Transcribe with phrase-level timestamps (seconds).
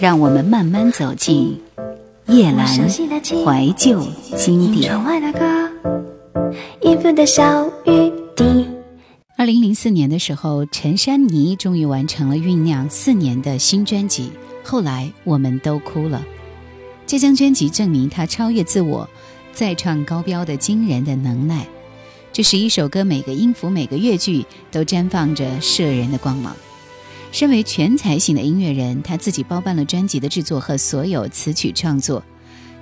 [0.00, 1.60] 让我们慢慢走进
[2.28, 4.00] 叶阑怀旧
[4.36, 4.96] 经典。
[9.36, 14.30] 二零零四年的时候，陈珊妮终于完成了酝酿四年的新专辑。
[14.62, 16.24] 后来我们都哭了。
[17.04, 19.08] 这张专辑证明她超越自我，
[19.52, 21.66] 再创高标的惊人的能耐。
[22.32, 26.54] 这是一首歌，每个音符、每个乐句都绽放着摄人的光芒。
[27.32, 32.22] 身为全才型的音乐人，他自己包办了专辑的制作和所有词曲创作。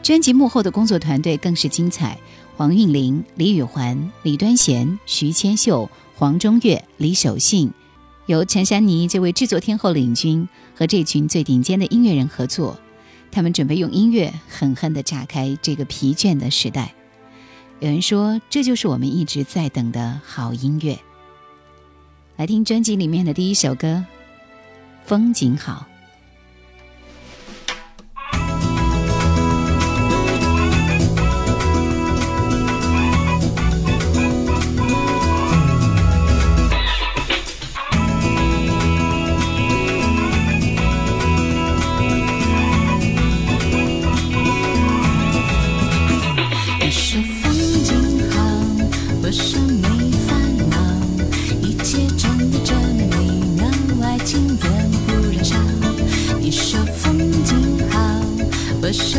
[0.02, 2.18] 专辑幕后的工作团队更是精彩：
[2.56, 7.73] 黄韵玲、李宇环、李端贤、徐千秀、黄中岳、李守信，
[8.27, 12.78] 由陈珊妮这位制作天后领军，和这群最顶尖的音乐人合作。
[13.32, 16.95] 他们准备用音乐狠狠地炸开这个疲倦的时代。
[17.80, 20.96] 有人说，这就是我们一直在等的好音乐。
[22.37, 24.04] 来听专辑里面的第一首歌。
[25.06, 25.87] 风景好。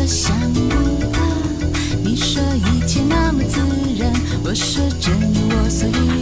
[0.08, 0.70] 想不
[1.12, 1.18] 到
[2.02, 3.60] 你说一切那么自
[3.98, 4.10] 然，
[4.42, 6.17] 我说正如我所愿。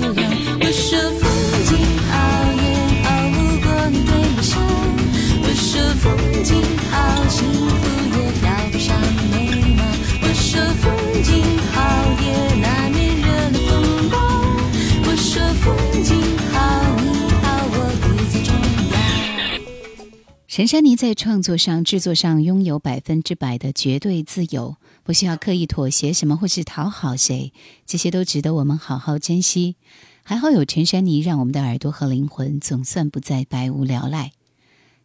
[20.56, 27.52] 陈珊妮在创作上、制作上拥有百分之百的绝对自由，不需要刻意妥协什么或是讨好谁，
[27.84, 29.77] 这些都值得我们好好珍惜。
[30.22, 34.30] 还好有陈珊妮，让我们的耳朵和灵魂总算不再百无聊赖。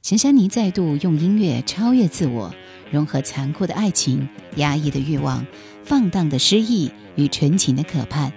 [0.01, 2.55] 陈珊妮再度用音乐超越自我，
[2.89, 5.45] 融合残酷的爱情、压抑的欲望、
[5.83, 8.31] 放荡的诗意与纯情的渴盼，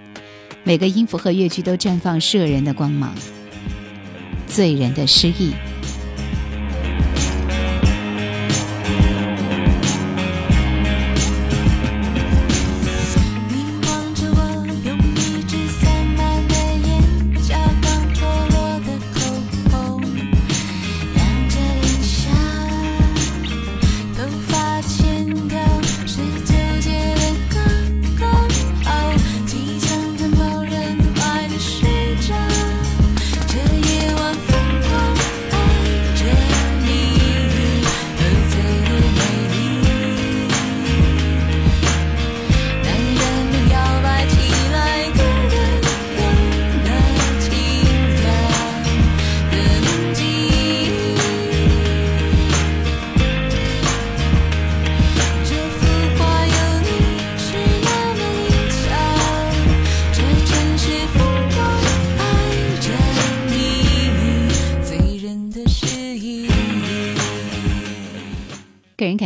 [0.65, 3.15] 每个音符和乐句都绽放摄人的光芒，
[4.47, 5.53] 醉人的诗意。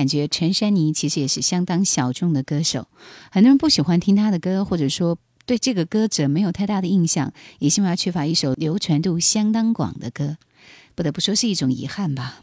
[0.10, 2.88] 觉陈珊妮其实也是相当小众的歌手，
[3.32, 10.36] 很多人不喜欢听她的歌，或者说对这个歌者没有太大的印象，也希望她缺乏一首流传度相当广的歌，
[10.96, 12.42] 不得不说是一种遗憾吧。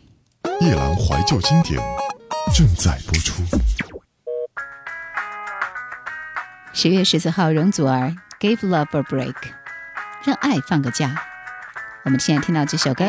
[0.60, 1.75] 夜郎怀旧经典
[2.56, 3.43] 正在播出。
[6.72, 9.33] 十月十四号，容祖儿《Give Love a Break》，
[10.25, 11.16] 让爱放个假。
[12.04, 13.06] 我们现在听到这首歌。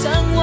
[0.04, 0.33] sangre.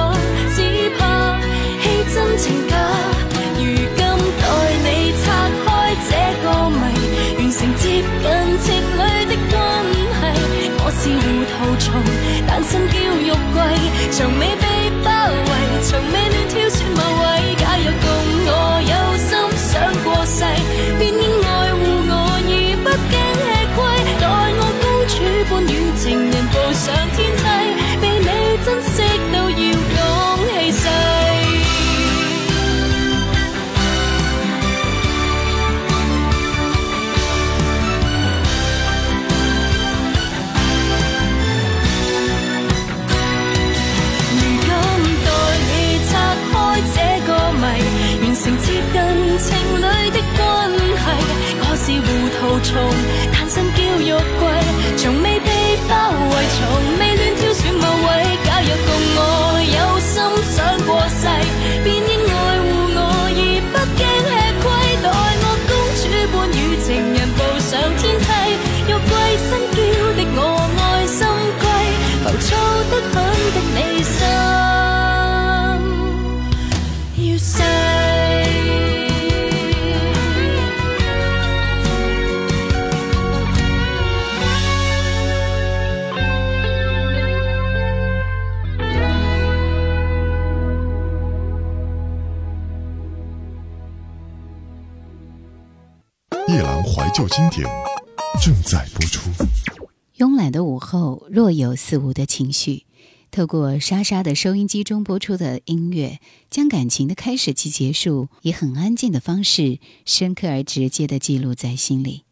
[100.64, 102.84] 午后若有似无的情绪，
[103.30, 106.18] 透过沙沙的收音机中播出的音乐，
[106.50, 112.22] 将感情的开始及结束以很安静的方式，深刻而直接的记录在心里。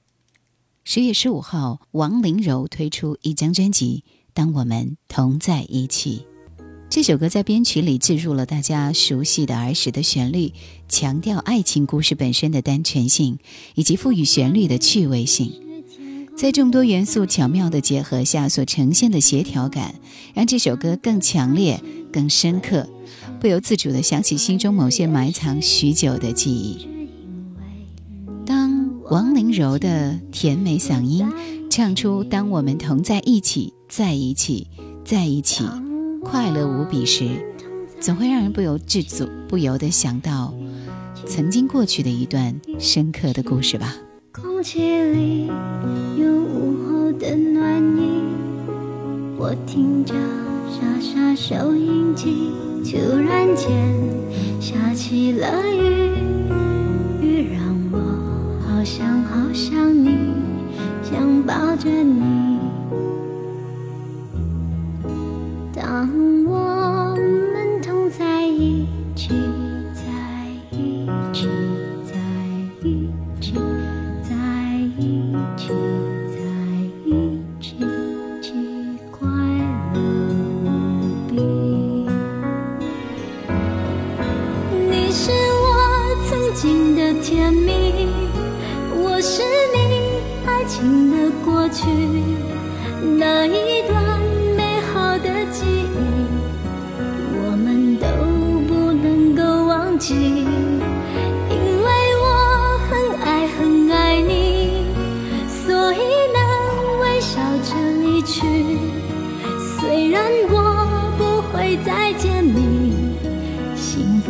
[0.85, 6.19] 十月十五号，王麟柔推出一张专辑《当我们同在一起》。
[6.89, 10.53] 这首歌在编曲里置入了大家熟悉的儿时的旋律，
[10.89, 13.39] 强调爱情故事本身的单纯性，
[13.77, 15.70] 以及赋予旋律的趣味性。
[16.37, 19.95] 在众多元素巧妙的结合下，所呈现的协调感，
[20.35, 21.83] 让这首歌更强烈、
[22.13, 22.89] 更深刻，
[23.41, 26.87] 不由自主地想起心中某些埋藏许久的记忆。
[28.47, 31.31] 当王麟柔的甜美嗓音
[31.71, 34.67] 唱出“当我们同在一起，在一起，
[35.05, 35.65] 在一起，
[36.25, 37.29] 快乐无比”时，
[38.01, 40.55] 总会让人不由自主、不由得想到
[41.27, 43.95] 曾经过去的一段深刻的故事吧。
[44.33, 45.47] 空气里
[46.17, 48.23] 有午后的暖意，
[49.37, 50.15] 我听着
[50.71, 52.53] 沙沙收音机，
[52.85, 53.69] 突然间
[54.61, 56.13] 下起了雨，
[57.27, 60.17] 雨让我好想好想你，
[61.03, 62.30] 想抱着你。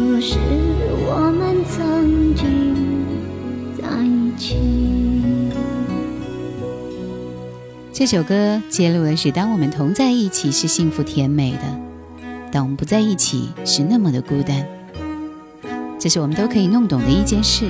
[0.01, 0.35] 不是
[1.07, 2.75] 我们曾经
[3.77, 4.57] 在一起。
[7.93, 14.67] 这首歌揭露的是，当我们同在一起是幸福甜美的，但我们不在一起是那么的孤单。
[15.99, 17.67] 这是我们都可以弄懂的一件事。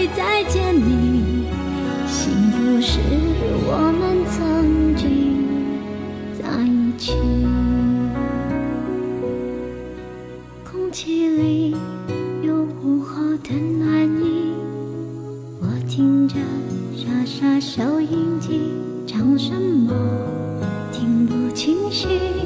[0.00, 1.46] 会再见你，
[2.06, 3.00] 幸福是
[3.66, 5.42] 我们曾经
[6.34, 7.14] 在一起。
[10.62, 11.76] 空气里
[12.42, 14.54] 有午后的暖意，
[15.60, 16.36] 我听着
[16.94, 18.70] 沙沙收音机
[19.04, 19.92] 唱什么，
[20.92, 22.37] 听不清晰。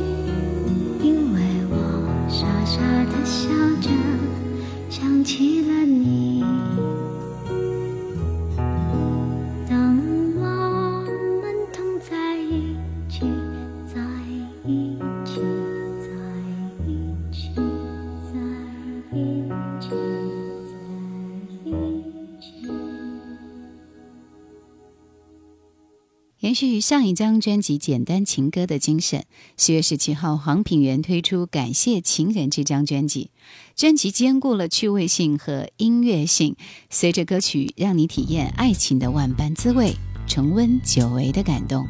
[26.62, 29.24] 据上一张专辑《简单情歌》的精神，
[29.56, 33.32] 四月十七号，黄品源推出《感谢情人》这张专辑。
[33.74, 36.54] 专辑兼顾了趣味性和音乐性，
[36.88, 39.96] 随着歌曲让你体验爱情的万般滋味，
[40.28, 41.84] 重温久违的感动。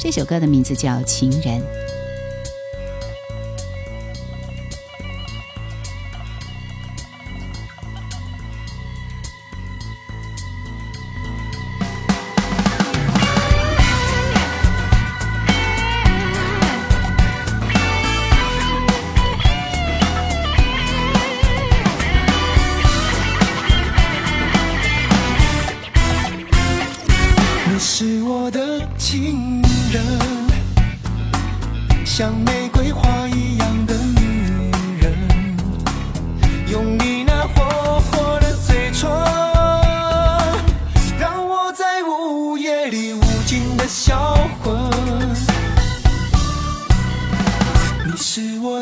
[0.00, 1.60] 这首歌的名字叫《情人》。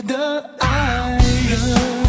[0.07, 1.19] 的爱
[1.49, 2.02] 人。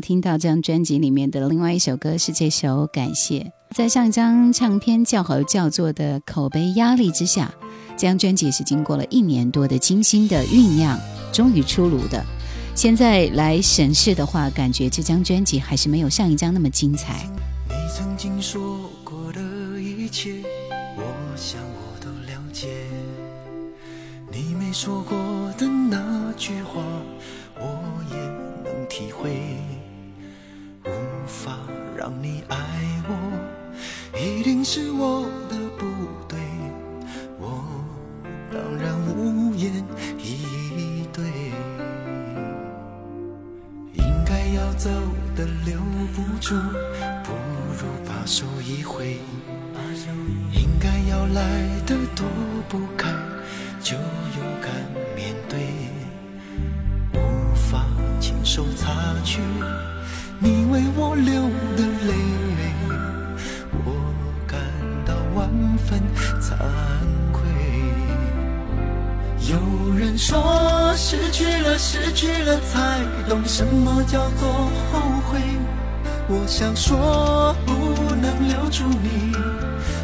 [0.00, 3.40] 听到这张专辑里面的另外一首歌是这首《感谢》。
[3.74, 7.52] 在上一张唱片叫好叫座的口碑压力之下，
[7.96, 10.98] 这张专辑是经过了一年多的精心的酝酿，
[11.32, 12.22] 终于出炉的。
[12.74, 17.28] 现在来审视的话，感觉这张专辑还是没有上一张那么精彩。
[17.68, 20.42] 你你曾经说说过过的的一切，
[20.96, 21.60] 我我我想
[22.00, 22.66] 都了解。
[24.30, 24.42] 没
[25.88, 26.82] 那句话，
[28.10, 29.40] 也能体会。
[31.26, 31.58] 无法
[31.96, 32.56] 让你爱
[33.08, 36.25] 我，一定是我的不。
[76.58, 77.72] 想说不
[78.14, 79.30] 能留住你，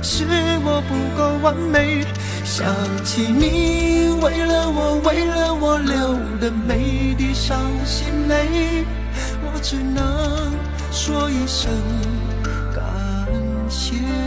[0.02, 2.04] 是我不够完美。
[2.44, 2.66] 想
[3.06, 5.96] 起你为了我，为了我流
[6.42, 8.84] 的每滴伤心泪，
[9.46, 10.52] 我只能
[10.92, 11.70] 说一声
[12.74, 13.24] 感
[13.70, 14.21] 谢。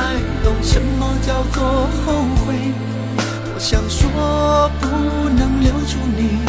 [0.44, 1.62] 懂什么叫做
[2.04, 2.12] 后
[2.44, 2.52] 悔。
[3.54, 4.88] 我想说不
[5.38, 6.44] 能留住你，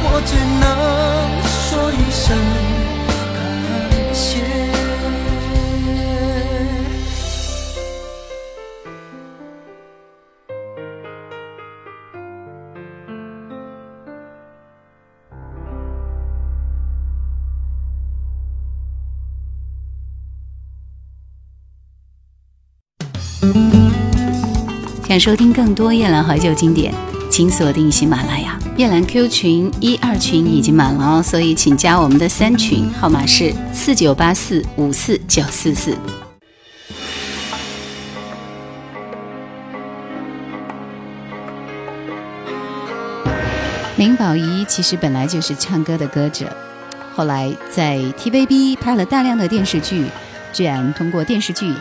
[0.03, 2.68] 我只能说一声。
[25.09, 26.93] 想收听更多《夜阑怀旧》经典，
[27.31, 35.97] 请锁定喜马拉雅夜阑 Q 群一二群已经满了哦，所以请加我们的三群，号码是四九八四五四九四四。
[43.97, 46.55] 林保怡其实本来就是唱歌的歌者，
[47.15, 50.05] 后来在 TVB 拍了大量的电视剧，
[50.53, 51.73] 居然通过电视剧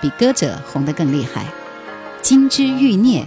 [0.00, 1.44] 比歌者红得更厉害。
[2.26, 3.20] 《金枝欲孽》。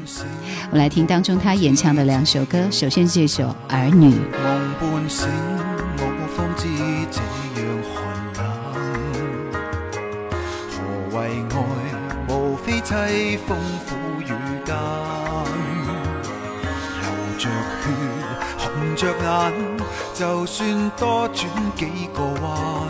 [0.72, 4.10] 我们来听当中他演唱的两首歌，首先是这首《儿女》。
[4.42, 5.30] 梦半醒，
[5.98, 6.04] 我
[6.36, 6.64] 方知
[7.12, 7.22] 这
[7.62, 8.42] 样寒冷。
[10.74, 10.78] 何
[11.16, 11.18] 为
[11.54, 11.56] 爱？
[12.34, 13.56] 无非凄风
[13.86, 14.26] 苦雨
[14.66, 14.74] 艰。
[17.04, 17.06] 流
[17.38, 17.44] 着
[17.78, 17.80] 血，
[18.58, 19.26] 红着眼，
[20.16, 20.66] 就算
[20.98, 21.42] 多转
[21.76, 22.90] 几个弯，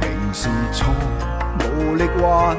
[0.00, 0.86] 明知错，
[1.62, 2.56] 无力挽，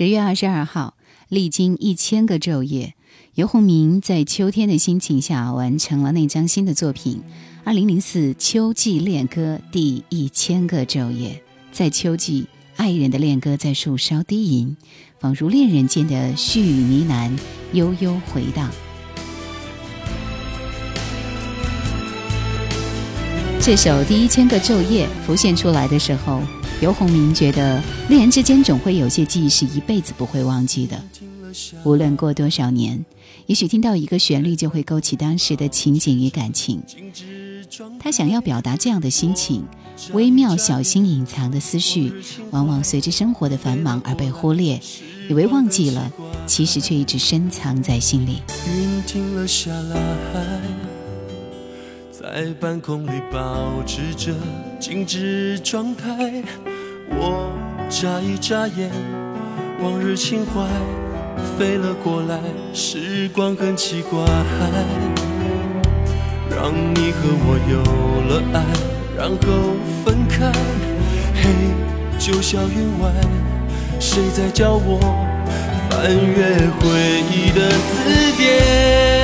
[0.00, 0.94] 十月二十二号，
[1.28, 2.94] 历经一千个昼夜，
[3.34, 7.20] 游鸿明在秋天的心情下完成了那张新的作品
[7.64, 11.42] 《二零零四秋季恋歌》第一千个昼夜。
[11.70, 14.74] 在秋季，爱人的恋歌在树梢低吟，
[15.18, 17.30] 仿如恋人间的絮语呢喃，
[17.76, 18.70] 悠悠回荡。
[23.60, 26.42] 这首第一千个昼夜浮现出来的时候。
[26.80, 30.98] 尤鸿明觉得，恋人之间总会有些记忆是一辈子不会忘记的。
[31.84, 33.04] 无论过多少年，
[33.46, 36.82] 也许听到一个旋律就会勾起当时的情景与感情。
[37.98, 39.62] 他想要表达这样的心情，
[40.14, 42.10] 微妙小心隐藏的思绪，
[42.50, 44.80] 往往随着生活的繁忙而被忽略，
[45.28, 46.10] 以为忘记了，
[46.46, 48.40] 其实却一直深藏在心里。
[49.06, 50.89] 停了下来。
[52.22, 54.30] 在半空里保持着
[54.78, 56.10] 静止状态，
[57.08, 57.50] 我
[57.88, 58.90] 眨一眨眼，
[59.82, 60.60] 往日情怀
[61.56, 62.38] 飞了过来。
[62.74, 64.18] 时光很奇怪，
[66.54, 70.52] 让你和我有了爱，然后分开。
[71.40, 71.50] 嘿，
[72.18, 73.10] 九霄云外，
[73.98, 75.00] 谁在叫我
[75.88, 79.19] 翻阅回忆的字典？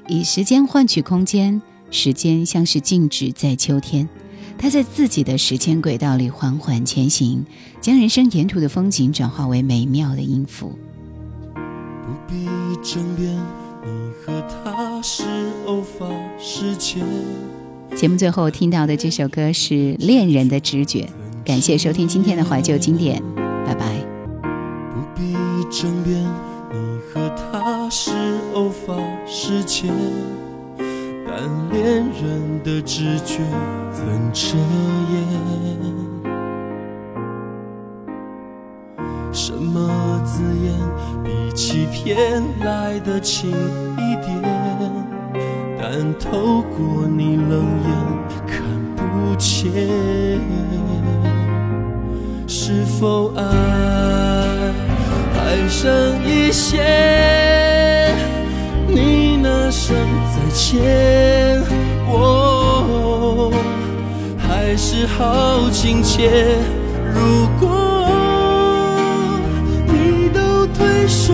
[0.06, 4.08] 以时间换取空间，时间像是静止在秋天。
[4.58, 7.44] 他在自己的时间轨道里缓缓前行，
[7.80, 10.76] 将人生沿途的风景转化为美妙的音符。
[17.94, 21.04] 节目最后听到的这首歌是《恋人的直觉》，
[21.46, 23.22] 感谢收听今天的怀旧经典，
[23.66, 23.96] 拜拜。
[31.38, 33.40] 但恋人的直觉
[33.92, 34.56] 怎遮
[35.12, 36.32] 掩？
[39.34, 40.72] 什么字眼
[41.22, 44.42] 比欺骗来得轻一点？
[45.78, 49.70] 但透过你冷眼看不见，
[52.48, 53.44] 是否爱
[55.34, 55.90] 还剩
[56.26, 57.54] 一些？
[59.48, 59.96] 那声
[60.32, 61.62] 再见，
[62.08, 63.48] 哦，
[64.36, 66.58] 还是好亲切。
[67.14, 67.70] 如果
[69.86, 71.32] 你都退缩，